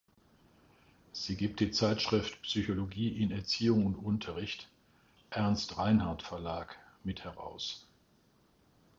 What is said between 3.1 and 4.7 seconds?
in Erziehung und Unterricht